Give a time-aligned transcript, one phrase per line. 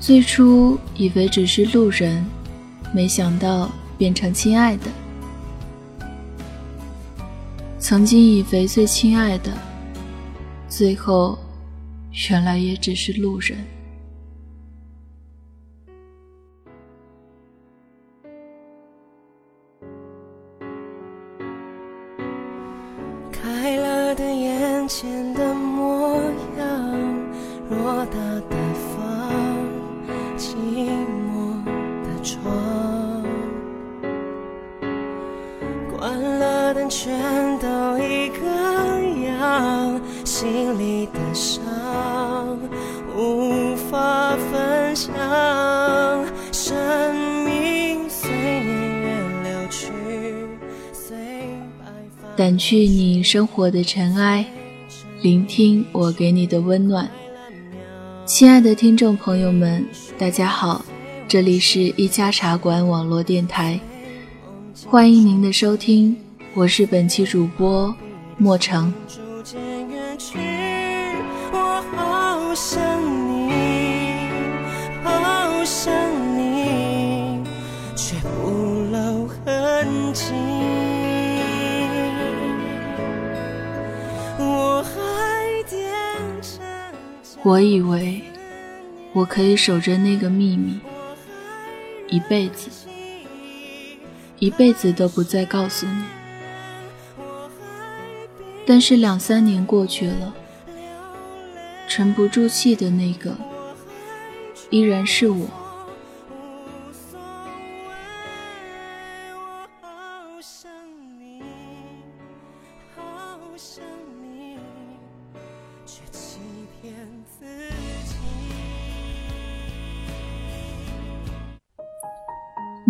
[0.00, 2.24] 最初以为只是路人，
[2.94, 4.86] 没想到变成亲爱的。
[7.78, 9.52] 曾经以为最亲爱的，
[10.70, 11.38] 最后
[12.30, 13.58] 原来也只是路人。
[44.90, 45.14] 分享，
[46.50, 49.86] 生命随年月流去，
[50.92, 51.16] 随
[51.78, 51.86] 白
[52.20, 52.36] 发。
[52.36, 54.44] 掸去你生活的尘埃，
[55.22, 57.08] 聆听我给你的温暖。
[58.26, 59.86] 亲爱的听众朋友们，
[60.18, 60.84] 大家好，
[61.28, 63.78] 这里是一家茶馆网络电台，
[64.88, 66.16] 欢迎您的收听，
[66.52, 67.94] 我是本期主播
[68.36, 68.92] 莫成。
[87.42, 88.20] 我以为
[89.14, 90.78] 我可以守着那个秘密，
[92.08, 92.70] 一辈子，
[94.38, 96.02] 一辈子都不再告诉你。
[98.66, 100.34] 但是两三年过去了，
[101.88, 103.34] 沉不住气的那个，
[104.68, 105.46] 依然是我。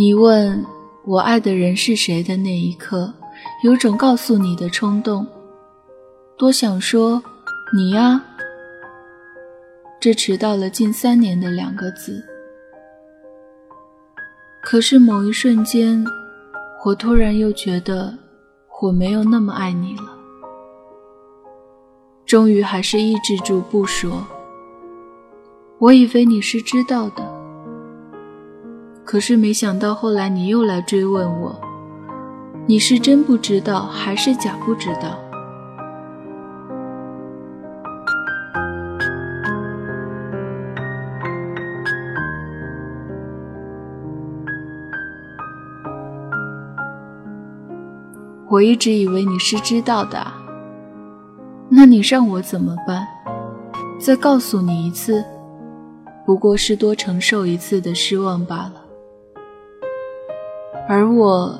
[0.00, 0.64] 你问
[1.04, 3.12] 我爱的人是谁的那一刻，
[3.62, 5.26] 有种告诉你的冲动，
[6.38, 7.22] 多想说
[7.76, 8.24] 你呀。
[10.00, 12.24] 这迟到了近三年的两个字，
[14.62, 16.02] 可是某一瞬间，
[16.82, 18.16] 我突然又觉得
[18.80, 20.16] 我没有那么爱你了。
[22.24, 24.26] 终于还是抑制住不说。
[25.78, 27.29] 我以为你是知道的。
[29.10, 31.60] 可是没想到后来你又来追问我，
[32.64, 35.18] 你是真不知道还是假不知道？
[48.48, 50.24] 我一直以为你是知道的，
[51.68, 53.04] 那你让我怎么办？
[53.98, 55.24] 再告诉你一次，
[56.24, 58.79] 不过是多承受一次的失望罢了。
[60.92, 61.56] 而我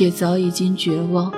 [0.00, 1.32] 也早已经绝望。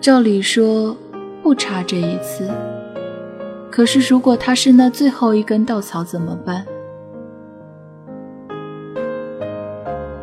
[0.00, 0.96] 照理说
[1.42, 2.50] 不差这一次，
[3.70, 6.64] 可是如果他是那最后一根稻草怎么办？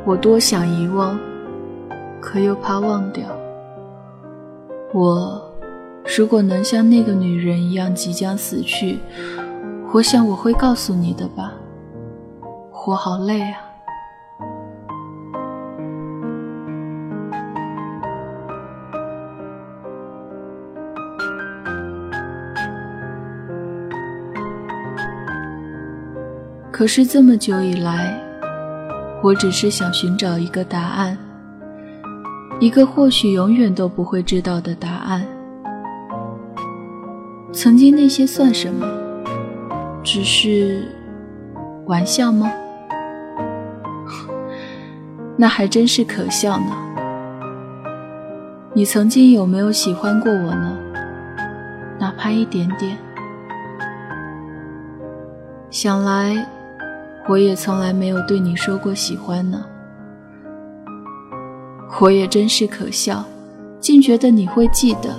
[0.03, 1.15] 我多想遗忘，
[2.19, 3.23] 可又怕忘掉。
[4.93, 5.39] 我
[6.17, 8.97] 如果能像那个女人一样即将死去，
[9.93, 11.53] 我想我会告诉你的吧。
[12.87, 13.72] 我好累啊。
[26.83, 28.13] 可是这么久以来，
[29.23, 31.17] 我只是想寻找一个答案，
[32.59, 35.25] 一个或许永远都不会知道的答案。
[37.53, 38.85] 曾经那些算什么？
[40.03, 40.85] 只是
[41.85, 42.51] 玩笑吗？
[45.39, 46.75] 那还真是可笑呢。
[48.73, 50.77] 你曾经有没有喜欢过我呢？
[51.97, 52.97] 哪怕一点点。
[55.71, 56.45] 想来。
[57.29, 59.63] 我也从来没有对你说过喜欢呢，
[62.01, 63.23] 我也真是可笑，
[63.79, 65.15] 竟觉得你会记得。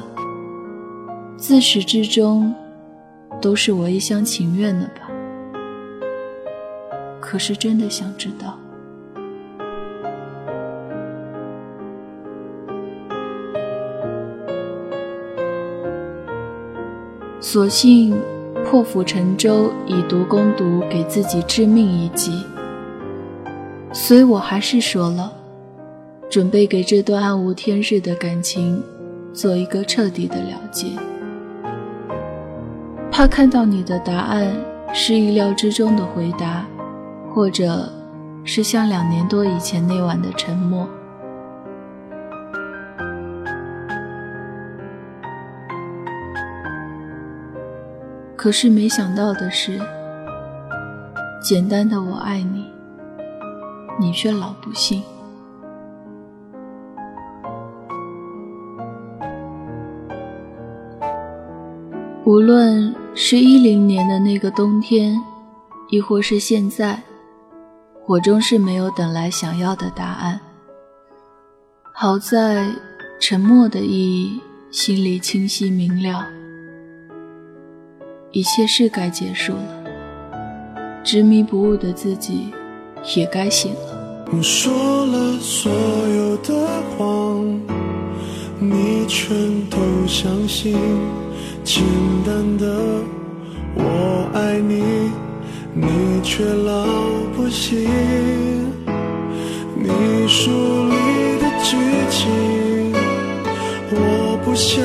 [1.37, 2.55] 自始至终，
[3.41, 5.11] 都是我一厢情愿的吧？
[7.21, 8.59] 可是真的想知道，
[17.41, 18.15] 索性。
[18.64, 22.44] 破釜沉舟，以毒攻毒，给自己致命一击。
[23.93, 25.32] 所以我还是说了，
[26.28, 28.82] 准备给这段暗无天日的感情
[29.32, 30.88] 做一个彻底的了结。
[33.12, 34.52] 怕看到你的答案
[34.93, 36.67] 是意料之中的回答，
[37.32, 37.88] 或者
[38.43, 40.88] 是像两年多以前那晚的沉默。
[48.44, 49.81] 可是没想到的是，
[51.41, 52.70] 简单的“我爱你”，
[53.99, 55.02] 你却老不信。
[62.26, 65.19] 无论是一零年的那个冬天，
[65.88, 67.02] 亦或是现在，
[68.05, 70.38] 我终是没有等来想要的答案。
[71.94, 72.69] 好在
[73.19, 74.38] 沉默的意义
[74.70, 76.26] 心里清晰明了，
[78.34, 79.84] 一切是该结束了，
[81.04, 82.52] 执迷不悟的自己
[83.14, 84.26] 也该醒了。
[84.32, 86.52] 我说了所有的
[86.98, 87.60] 谎，
[88.58, 89.36] 你全
[89.70, 89.78] 都
[90.08, 90.76] 相信。
[91.62, 91.84] 简
[92.26, 92.66] 单的
[93.76, 94.82] 我爱你，
[95.72, 96.86] 你却老
[97.36, 97.88] 不信。
[99.76, 100.50] 你书
[100.88, 101.76] 里的剧
[102.10, 102.92] 情，
[103.92, 104.82] 我不想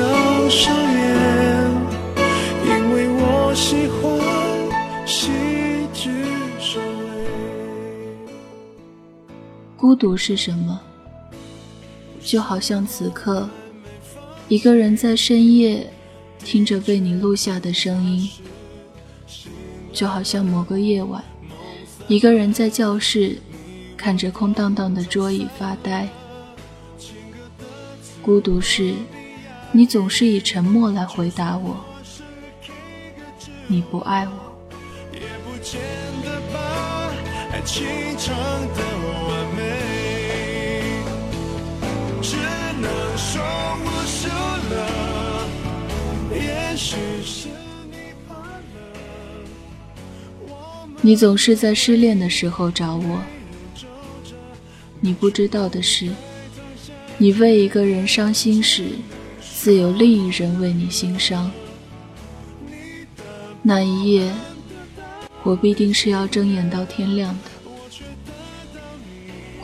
[0.48, 0.99] 上演，
[9.90, 10.80] 孤独是什么？
[12.22, 13.50] 就好像此刻，
[14.46, 15.92] 一个人在深夜。
[16.38, 18.30] 听着被你录下的声音，
[19.92, 21.24] 就好像某个夜晚，
[22.06, 23.36] 一个人在教室
[23.96, 26.08] 看着空荡荡的桌椅发呆。
[28.22, 28.94] 孤独是，
[29.72, 31.76] 你总是以沉默来回答我，
[33.66, 34.32] 你不爱我。
[51.02, 53.20] 你总是在失恋的时候找我。
[55.00, 56.10] 你不知道的是，
[57.16, 58.88] 你为一个人伤心时，
[59.40, 61.50] 自有另一人为你心伤。
[63.62, 64.30] 那一夜，
[65.42, 67.50] 我必定是要睁眼到天亮的。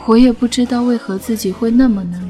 [0.07, 2.26] 我也不知道为何自己会那么难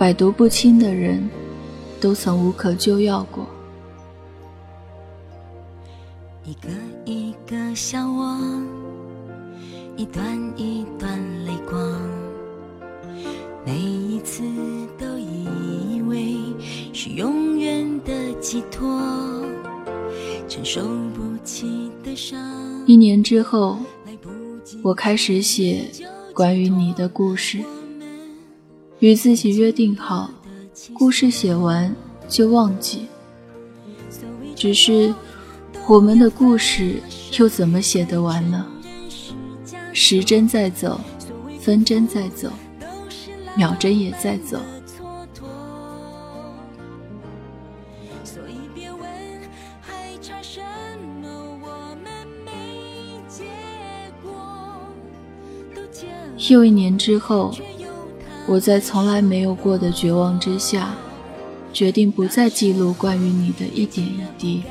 [0.00, 1.28] 百毒不侵的人，
[2.00, 3.46] 都曾无可救药过。
[6.42, 6.70] 一个
[7.04, 8.34] 一个笑我，
[9.98, 10.24] 一段
[10.56, 12.00] 一段泪光，
[13.66, 14.42] 每一次
[14.98, 16.34] 都以为
[16.94, 18.98] 是永远的寄托，
[20.48, 20.80] 承受
[21.14, 22.40] 不起的伤。
[22.86, 23.78] 一年之后，
[24.82, 25.90] 我开始写
[26.32, 27.62] 关于你的故事。
[29.00, 30.30] 与自己约定好，
[30.92, 31.94] 故事写完
[32.28, 33.06] 就忘记。
[34.54, 35.14] 只是
[35.88, 37.02] 我们的故事
[37.38, 38.66] 又怎么写得完呢？
[39.94, 41.00] 时针在走，
[41.58, 42.52] 分针在走，
[43.56, 44.60] 秒针也在走。
[56.50, 57.54] 又一年之后。
[58.46, 60.94] 我在从来没有过的绝望之下，
[61.72, 64.64] 决定不再记录关于你的一点一滴。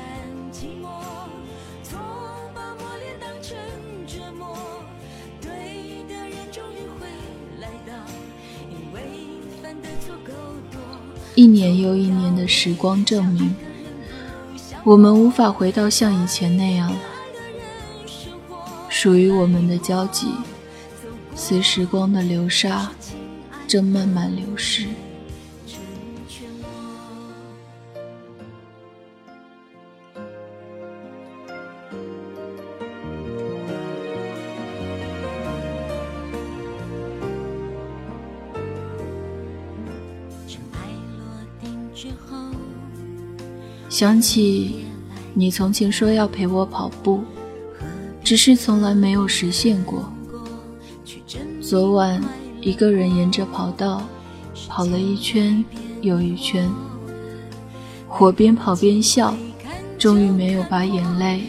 [11.35, 13.55] 一年又一年的时光证明，
[14.83, 16.97] 我们无法回到像以前那样了。
[18.89, 20.33] 属于我们的交集，
[21.33, 22.91] 随时光的流沙。
[23.69, 24.87] 正慢慢流逝。
[43.87, 44.85] 想起
[45.35, 47.21] 你从前说要陪我跑步，
[48.23, 50.11] 只是从来没有实现过。
[51.61, 52.38] 昨晚。
[52.61, 54.01] 一个人沿着跑道
[54.67, 55.63] 跑了一圈
[56.01, 56.69] 又一圈，
[58.19, 59.33] 我边跑边笑，
[59.97, 61.43] 终于没有把眼泪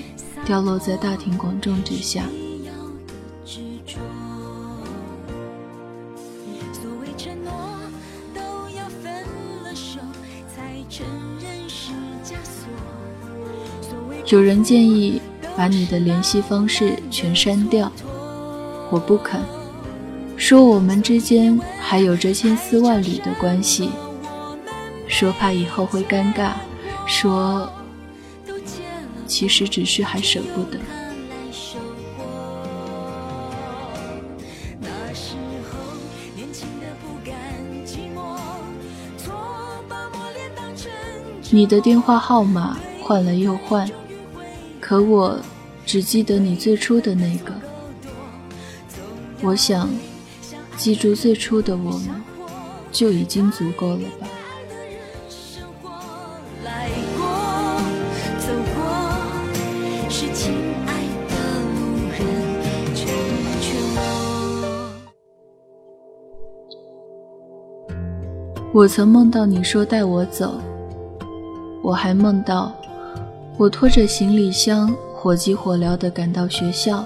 [0.44, 2.24] 掉落在大庭广众之下。
[14.26, 15.20] 有人建议
[15.56, 17.90] 把你的联系方式全删掉。
[18.88, 19.40] 我不肯，
[20.50, 23.88] 说我们之间还有着千丝万缕的关系，
[25.06, 26.54] 说怕以后会尴尬，
[27.06, 27.72] 说
[29.28, 30.80] 其实只是还舍不得。
[41.50, 43.88] 你的电话号码换了又换，
[44.80, 45.38] 可我
[45.86, 47.52] 只记得你最初的那个。
[49.42, 49.88] 我想，
[50.80, 52.08] 记住最初的我们，
[52.90, 54.26] 就已经足够了吧。
[68.72, 70.58] 我曾梦到你说带我走，
[71.82, 72.72] 我还梦到
[73.58, 77.04] 我拖着行李箱火急火燎地赶到学校，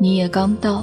[0.00, 0.82] 你也刚到。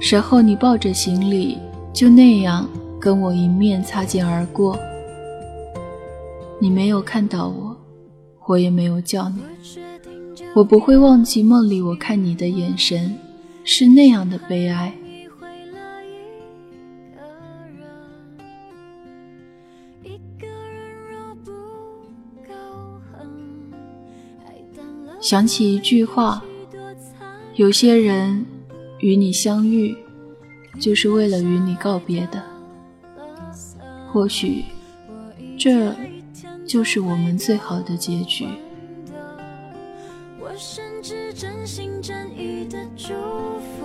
[0.00, 1.58] 然后你抱着行李，
[1.92, 2.68] 就那样
[3.00, 4.78] 跟我迎面擦肩而过。
[6.60, 7.76] 你没有看到我，
[8.46, 9.42] 我也没有叫你。
[10.54, 13.14] 我不会忘记梦里我看你的眼神，
[13.64, 14.92] 是那样的悲哀。
[25.20, 26.42] 想起一句话，
[27.56, 28.46] 有些人。
[29.00, 29.96] 与你相遇，
[30.80, 32.42] 就是为了与你告别的。
[34.12, 34.64] 或许，
[35.58, 35.94] 这
[36.66, 38.46] 就是我们最好的结局。
[40.40, 43.12] 我甚至真心真意的祝
[43.58, 43.84] 福，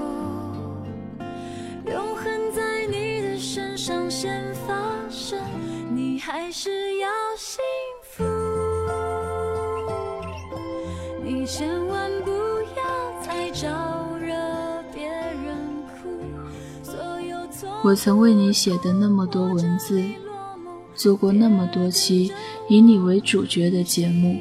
[1.85, 4.73] 永恒在你的身上先发
[5.09, 5.39] 生，
[5.93, 7.61] 你还是要幸
[8.03, 8.23] 福。
[11.23, 12.09] 你千万
[17.83, 20.03] 我曾为你写的那么多文字，
[20.93, 22.31] 做过那么多期
[22.69, 24.37] 以你为主角的节目，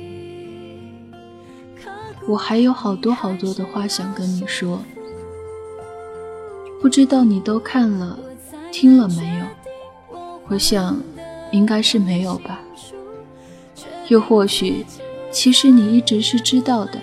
[2.29, 4.83] 我还有好多好多的话想跟你说，
[6.83, 8.19] 不知道你都看了、
[8.71, 9.47] 听了没有？
[10.49, 11.01] 我想，
[11.51, 12.61] 应该是没有吧。
[14.09, 14.85] 又或许，
[15.31, 17.01] 其实你一直是知道的，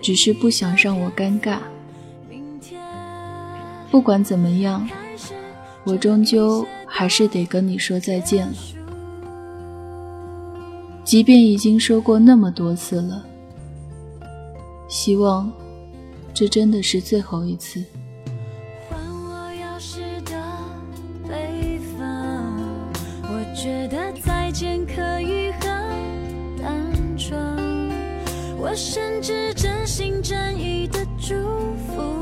[0.00, 1.58] 只是不想让我尴尬。
[3.90, 4.88] 不管怎么样。
[5.84, 8.54] 我终究还是得跟你说再见了，
[11.02, 13.24] 即便已经说过那么多次了。
[14.86, 15.50] 希望
[16.34, 17.82] 这真的是最后一次。
[23.22, 25.70] 我觉得再见可以很，
[28.58, 31.34] 我甚至真心真意的祝
[31.86, 32.17] 福。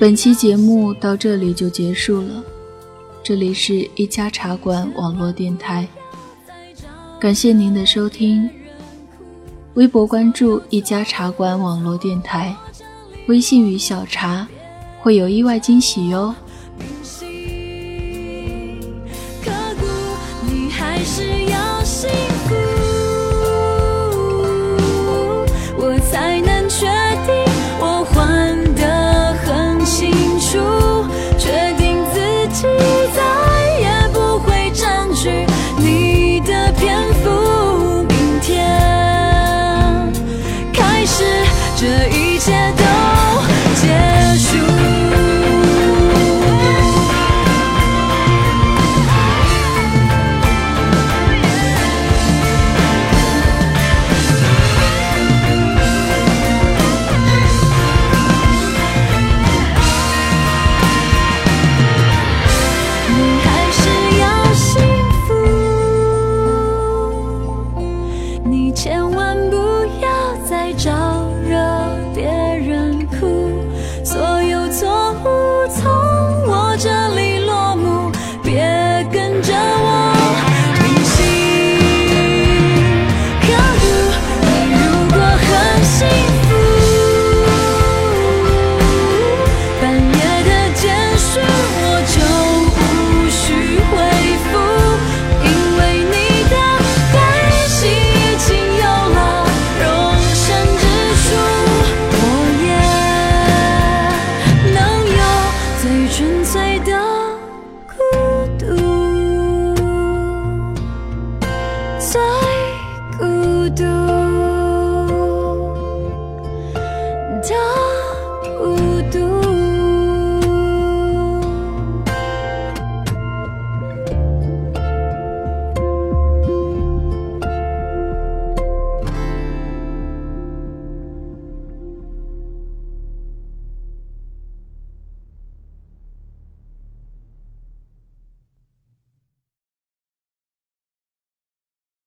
[0.00, 2.42] 本期节目到这里就结束了。
[3.22, 5.86] 这里是一家茶馆网络电台，
[7.20, 8.48] 感谢您的收听。
[9.74, 12.56] 微博关注一家茶馆网络电台，
[13.26, 14.46] 微信与小茶
[15.00, 16.34] 会有意外惊喜哟。
[20.46, 21.82] 你还是要